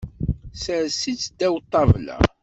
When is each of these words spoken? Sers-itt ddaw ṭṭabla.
Sers-itt 0.63 1.23
ddaw 1.31 1.55
ṭṭabla. 1.63 2.17